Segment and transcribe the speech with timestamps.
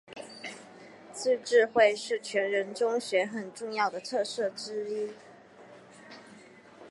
[1.13, 5.13] 自治会是全人中学很重要的特色之一。